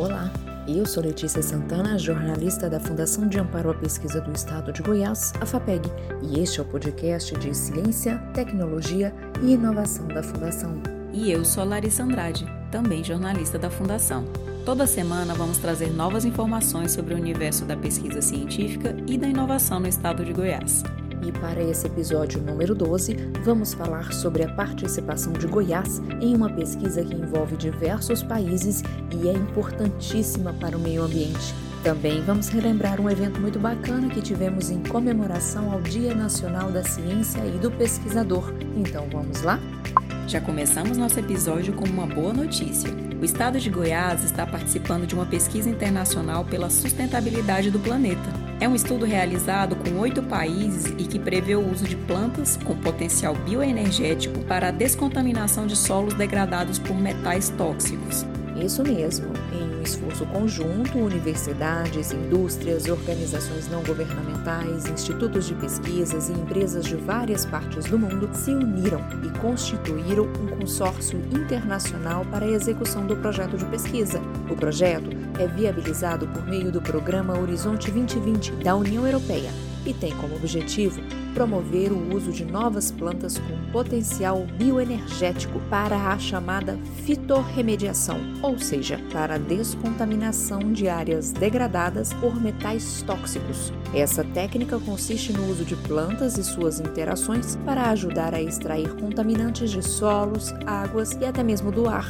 Olá, 0.00 0.32
eu 0.66 0.86
sou 0.86 1.02
Letícia 1.02 1.42
Santana, 1.42 1.98
jornalista 1.98 2.70
da 2.70 2.80
Fundação 2.80 3.28
de 3.28 3.38
Amparo 3.38 3.70
à 3.70 3.74
Pesquisa 3.74 4.18
do 4.18 4.32
Estado 4.32 4.72
de 4.72 4.80
Goiás, 4.80 5.34
a 5.38 5.44
FAPEG, 5.44 5.86
e 6.22 6.40
este 6.40 6.58
é 6.58 6.62
o 6.62 6.64
podcast 6.64 7.38
de 7.38 7.54
Ciência, 7.54 8.16
Tecnologia 8.32 9.14
e 9.42 9.52
Inovação 9.52 10.08
da 10.08 10.22
Fundação. 10.22 10.80
E 11.12 11.30
eu 11.30 11.44
sou 11.44 11.64
Larissa 11.64 12.02
Andrade, 12.02 12.46
também 12.70 13.04
jornalista 13.04 13.58
da 13.58 13.68
Fundação. 13.68 14.24
Toda 14.64 14.86
semana 14.86 15.34
vamos 15.34 15.58
trazer 15.58 15.92
novas 15.92 16.24
informações 16.24 16.92
sobre 16.92 17.12
o 17.12 17.18
universo 17.18 17.66
da 17.66 17.76
pesquisa 17.76 18.22
científica 18.22 18.96
e 19.06 19.18
da 19.18 19.28
inovação 19.28 19.80
no 19.80 19.86
estado 19.86 20.24
de 20.24 20.32
Goiás. 20.32 20.82
E 21.22 21.32
para 21.32 21.62
esse 21.62 21.86
episódio 21.86 22.40
número 22.40 22.74
12, 22.74 23.14
vamos 23.44 23.74
falar 23.74 24.12
sobre 24.12 24.42
a 24.42 24.52
participação 24.54 25.32
de 25.32 25.46
Goiás 25.46 26.00
em 26.20 26.34
uma 26.34 26.50
pesquisa 26.50 27.04
que 27.04 27.14
envolve 27.14 27.56
diversos 27.56 28.22
países 28.22 28.82
e 29.10 29.28
é 29.28 29.32
importantíssima 29.32 30.52
para 30.54 30.76
o 30.76 30.80
meio 30.80 31.02
ambiente. 31.02 31.54
Também 31.82 32.22
vamos 32.22 32.48
relembrar 32.48 33.00
um 33.00 33.08
evento 33.08 33.40
muito 33.40 33.58
bacana 33.58 34.08
que 34.08 34.20
tivemos 34.20 34.70
em 34.70 34.82
comemoração 34.82 35.72
ao 35.72 35.80
Dia 35.80 36.14
Nacional 36.14 36.70
da 36.70 36.82
Ciência 36.82 37.40
e 37.46 37.58
do 37.58 37.70
Pesquisador. 37.70 38.52
Então 38.76 39.08
vamos 39.10 39.42
lá? 39.42 39.58
Já 40.26 40.40
começamos 40.40 40.98
nosso 40.98 41.18
episódio 41.18 41.72
com 41.72 41.86
uma 41.86 42.06
boa 42.06 42.32
notícia. 42.32 43.09
O 43.20 43.24
estado 43.24 43.60
de 43.60 43.68
Goiás 43.68 44.24
está 44.24 44.46
participando 44.46 45.06
de 45.06 45.14
uma 45.14 45.26
pesquisa 45.26 45.68
internacional 45.68 46.42
pela 46.42 46.70
sustentabilidade 46.70 47.70
do 47.70 47.78
planeta. 47.78 48.32
É 48.58 48.66
um 48.66 48.74
estudo 48.74 49.04
realizado 49.04 49.76
com 49.76 49.98
oito 49.98 50.22
países 50.22 50.86
e 50.96 51.04
que 51.04 51.18
prevê 51.18 51.54
o 51.54 51.70
uso 51.70 51.84
de 51.84 51.96
plantas 51.96 52.56
com 52.56 52.74
potencial 52.74 53.34
bioenergético 53.34 54.40
para 54.44 54.68
a 54.68 54.70
descontaminação 54.70 55.66
de 55.66 55.76
solos 55.76 56.14
degradados 56.14 56.78
por 56.78 56.96
metais 56.96 57.50
tóxicos. 57.50 58.24
Isso 58.64 58.82
mesmo. 58.82 59.26
Em 59.52 59.78
um 59.78 59.82
esforço 59.82 60.26
conjunto, 60.26 60.98
universidades, 60.98 62.12
indústrias, 62.12 62.86
organizações 62.86 63.68
não 63.68 63.82
governamentais, 63.82 64.86
institutos 64.86 65.46
de 65.46 65.54
pesquisas 65.54 66.28
e 66.28 66.32
empresas 66.32 66.84
de 66.84 66.94
várias 66.96 67.46
partes 67.46 67.86
do 67.86 67.98
mundo 67.98 68.28
se 68.34 68.50
uniram 68.50 69.00
e 69.24 69.38
constituíram 69.38 70.24
um 70.24 70.58
consórcio 70.58 71.18
internacional 71.32 72.24
para 72.26 72.44
a 72.44 72.50
execução 72.50 73.06
do 73.06 73.16
projeto 73.16 73.56
de 73.56 73.64
pesquisa. 73.64 74.20
O 74.50 74.54
projeto 74.54 75.10
é 75.38 75.46
viabilizado 75.46 76.26
por 76.28 76.46
meio 76.46 76.70
do 76.70 76.82
programa 76.82 77.38
Horizonte 77.38 77.90
2020 77.90 78.52
da 78.62 78.76
União 78.76 79.06
Europeia 79.06 79.50
e 79.86 79.94
tem 79.94 80.14
como 80.16 80.36
objetivo 80.36 81.00
promover 81.34 81.92
o 81.92 82.14
uso 82.14 82.32
de 82.32 82.44
novas 82.44 82.90
plantas 82.90 83.38
com 83.38 83.72
potencial 83.72 84.46
bioenergético 84.56 85.60
para 85.70 85.96
a 85.96 86.18
chamada 86.18 86.78
fitorremediação, 87.04 88.18
ou 88.42 88.58
seja, 88.58 89.00
para 89.12 89.34
a 89.34 89.38
descontaminação 89.38 90.72
de 90.72 90.88
áreas 90.88 91.32
degradadas 91.32 92.12
por 92.14 92.40
metais 92.40 93.02
tóxicos. 93.02 93.72
Essa 93.94 94.22
técnica 94.22 94.78
consiste 94.78 95.32
no 95.32 95.50
uso 95.50 95.64
de 95.64 95.76
plantas 95.76 96.38
e 96.38 96.44
suas 96.44 96.80
interações 96.80 97.56
para 97.64 97.90
ajudar 97.90 98.34
a 98.34 98.42
extrair 98.42 98.94
contaminantes 98.96 99.70
de 99.70 99.82
solos, 99.82 100.52
águas 100.66 101.12
e 101.20 101.24
até 101.24 101.42
mesmo 101.42 101.72
do 101.72 101.88
ar, 101.88 102.08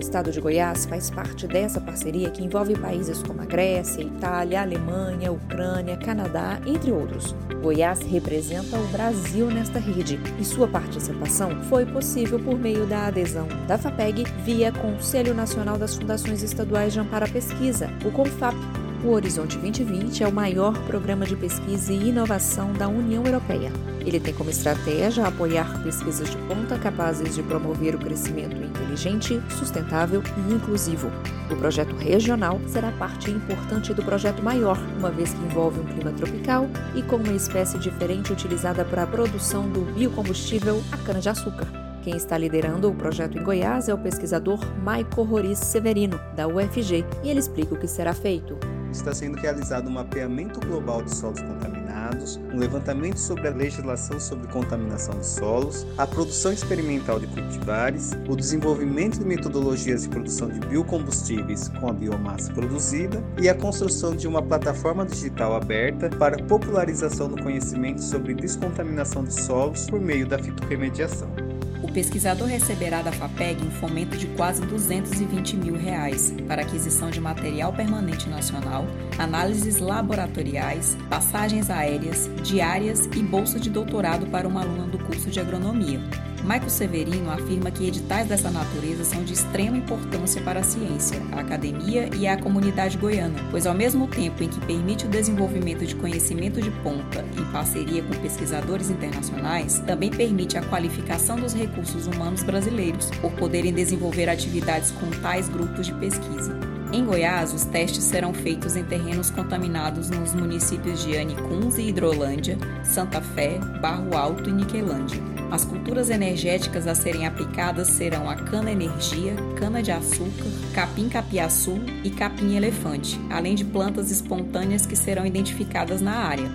estado 0.00 0.30
de 0.30 0.40
Goiás 0.40 0.86
faz 0.86 1.10
parte 1.10 1.46
dessa 1.46 1.80
parceria 1.80 2.30
que 2.30 2.42
envolve 2.42 2.78
países 2.78 3.22
como 3.22 3.42
a 3.42 3.44
Grécia, 3.44 4.02
Itália, 4.02 4.62
Alemanha, 4.62 5.32
Ucrânia, 5.32 5.96
Canadá, 5.96 6.60
entre 6.66 6.90
outros. 6.90 7.34
Goiás 7.62 8.00
representa 8.00 8.78
o 8.78 8.86
Brasil 8.88 9.46
nesta 9.46 9.78
rede 9.78 10.18
e 10.38 10.44
sua 10.44 10.66
participação 10.66 11.62
foi 11.64 11.84
possível 11.84 12.38
por 12.38 12.58
meio 12.58 12.86
da 12.86 13.06
adesão 13.06 13.46
da 13.66 13.76
FAPEG 13.76 14.24
via 14.44 14.72
Conselho 14.72 15.34
Nacional 15.34 15.76
das 15.76 15.94
Fundações 15.94 16.42
Estaduais 16.42 16.92
de 16.92 17.00
Amparo 17.00 17.26
à 17.26 17.28
Pesquisa, 17.28 17.90
o 18.04 18.10
CONFAP, 18.10 18.56
o 19.04 19.12
Horizonte 19.12 19.56
2020 19.58 20.22
é 20.22 20.28
o 20.28 20.32
maior 20.32 20.76
programa 20.84 21.24
de 21.24 21.34
pesquisa 21.34 21.92
e 21.92 22.08
inovação 22.08 22.72
da 22.72 22.86
União 22.86 23.24
Europeia. 23.24 23.72
Ele 24.00 24.20
tem 24.20 24.34
como 24.34 24.50
estratégia 24.50 25.26
apoiar 25.26 25.82
pesquisas 25.82 26.28
de 26.28 26.36
ponta 26.38 26.78
capazes 26.78 27.34
de 27.34 27.42
promover 27.42 27.94
o 27.94 27.98
crescimento 27.98 28.56
inteligente, 28.56 29.40
sustentável 29.58 30.22
e 30.36 30.52
inclusivo. 30.52 31.10
O 31.50 31.56
projeto 31.56 31.94
regional 31.96 32.60
será 32.66 32.92
parte 32.92 33.30
importante 33.30 33.94
do 33.94 34.02
projeto 34.02 34.42
maior, 34.42 34.78
uma 34.98 35.10
vez 35.10 35.32
que 35.32 35.44
envolve 35.44 35.80
um 35.80 35.86
clima 35.86 36.12
tropical 36.12 36.68
e 36.94 37.02
com 37.02 37.16
uma 37.16 37.32
espécie 37.32 37.78
diferente 37.78 38.32
utilizada 38.32 38.84
para 38.84 39.04
a 39.04 39.06
produção 39.06 39.68
do 39.68 39.80
biocombustível 39.94 40.82
a 40.92 40.98
cana-de-açúcar. 40.98 41.66
Quem 42.02 42.16
está 42.16 42.36
liderando 42.36 42.90
o 42.90 42.94
projeto 42.94 43.38
em 43.38 43.42
Goiás 43.42 43.88
é 43.88 43.94
o 43.94 43.98
pesquisador 43.98 44.58
Maico 44.82 45.22
Roriz 45.22 45.58
Severino, 45.58 46.18
da 46.34 46.46
UFG, 46.46 47.04
e 47.22 47.28
ele 47.30 47.40
explica 47.40 47.74
o 47.74 47.78
que 47.78 47.86
será 47.86 48.14
feito 48.14 48.58
está 48.96 49.14
sendo 49.14 49.36
realizado 49.36 49.88
um 49.88 49.92
mapeamento 49.92 50.60
global 50.60 51.02
de 51.02 51.14
solos 51.14 51.40
contaminados, 51.40 52.36
um 52.52 52.58
levantamento 52.58 53.18
sobre 53.18 53.48
a 53.48 53.50
legislação 53.50 54.18
sobre 54.20 54.48
contaminação 54.48 55.18
de 55.18 55.26
solos, 55.26 55.86
a 55.96 56.06
produção 56.06 56.52
experimental 56.52 57.18
de 57.18 57.26
cultivares, 57.26 58.12
o 58.28 58.36
desenvolvimento 58.36 59.18
de 59.18 59.24
metodologias 59.24 60.02
de 60.02 60.08
produção 60.08 60.48
de 60.48 60.60
biocombustíveis 60.60 61.68
com 61.68 61.88
a 61.88 61.92
biomassa 61.92 62.52
produzida 62.52 63.22
e 63.40 63.48
a 63.48 63.54
construção 63.54 64.14
de 64.14 64.26
uma 64.26 64.42
plataforma 64.42 65.04
digital 65.04 65.54
aberta 65.54 66.08
para 66.10 66.42
popularização 66.44 67.28
do 67.28 67.42
conhecimento 67.42 68.02
sobre 68.02 68.34
descontaminação 68.34 69.24
de 69.24 69.34
solos 69.34 69.86
por 69.88 70.00
meio 70.00 70.26
da 70.26 70.38
fitorremediação. 70.38 71.49
O 71.82 71.90
pesquisador 71.90 72.46
receberá 72.46 73.00
da 73.00 73.10
FAPEG 73.10 73.64
um 73.64 73.70
fomento 73.70 74.16
de 74.16 74.26
quase 74.28 74.60
220 74.66 75.56
mil 75.56 75.76
reais 75.76 76.34
para 76.46 76.62
aquisição 76.62 77.10
de 77.10 77.20
material 77.20 77.72
permanente 77.72 78.28
nacional, 78.28 78.86
análises 79.18 79.78
laboratoriais, 79.78 80.96
passagens 81.08 81.70
aéreas, 81.70 82.28
diárias 82.42 83.06
e 83.06 83.22
bolsa 83.22 83.58
de 83.58 83.70
doutorado 83.70 84.26
para 84.26 84.46
uma 84.46 84.60
aluna 84.60 84.86
do 84.86 84.98
curso 84.98 85.30
de 85.30 85.40
agronomia. 85.40 86.00
Michael 86.42 86.70
Severino 86.70 87.30
afirma 87.30 87.70
que 87.70 87.86
editais 87.86 88.26
dessa 88.26 88.50
natureza 88.50 89.04
são 89.04 89.22
de 89.22 89.32
extrema 89.32 89.76
importância 89.76 90.40
para 90.42 90.60
a 90.60 90.62
ciência, 90.62 91.20
a 91.32 91.40
academia 91.40 92.08
e 92.16 92.26
a 92.26 92.36
comunidade 92.36 92.96
goiana, 92.96 93.38
pois 93.50 93.66
ao 93.66 93.74
mesmo 93.74 94.08
tempo 94.08 94.42
em 94.42 94.48
que 94.48 94.60
permite 94.60 95.06
o 95.06 95.08
desenvolvimento 95.08 95.84
de 95.84 95.94
conhecimento 95.94 96.60
de 96.60 96.70
ponta 96.82 97.24
em 97.38 97.44
parceria 97.52 98.02
com 98.02 98.14
pesquisadores 98.20 98.90
internacionais, 98.90 99.80
também 99.80 100.10
permite 100.10 100.56
a 100.56 100.62
qualificação 100.62 101.36
dos 101.36 101.52
recursos 101.52 102.06
humanos 102.06 102.42
brasileiros, 102.42 103.10
por 103.20 103.32
poderem 103.32 103.72
desenvolver 103.72 104.28
atividades 104.28 104.90
com 104.92 105.10
tais 105.20 105.48
grupos 105.48 105.86
de 105.86 105.94
pesquisa. 105.94 106.79
Em 106.92 107.04
Goiás, 107.04 107.54
os 107.54 107.64
testes 107.64 108.02
serão 108.02 108.34
feitos 108.34 108.74
em 108.74 108.82
terrenos 108.82 109.30
contaminados 109.30 110.10
nos 110.10 110.34
municípios 110.34 111.04
de 111.04 111.16
Anicuns 111.16 111.78
e 111.78 111.82
Hidrolândia, 111.82 112.58
Santa 112.82 113.20
Fé, 113.20 113.58
Barro 113.80 114.16
Alto 114.16 114.50
e 114.50 114.52
Niquelândia. 114.52 115.22
As 115.52 115.64
culturas 115.64 116.10
energéticas 116.10 116.88
a 116.88 116.94
serem 116.96 117.28
aplicadas 117.28 117.86
serão 117.88 118.28
a 118.28 118.34
cana-energia, 118.34 119.36
cana-de-açúcar, 119.56 120.46
capim-capiaçu 120.74 121.80
e 122.02 122.10
capim-elefante, 122.10 123.20
além 123.30 123.54
de 123.54 123.64
plantas 123.64 124.10
espontâneas 124.10 124.84
que 124.84 124.96
serão 124.96 125.24
identificadas 125.24 126.00
na 126.00 126.16
área. 126.16 126.50